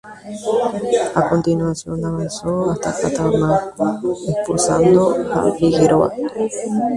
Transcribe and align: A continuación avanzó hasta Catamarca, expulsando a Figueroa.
A 1.19 1.29
continuación 1.29 2.03
avanzó 2.03 2.71
hasta 2.71 2.91
Catamarca, 3.01 3.99
expulsando 4.31 5.11
a 5.31 5.53
Figueroa. 5.53 6.11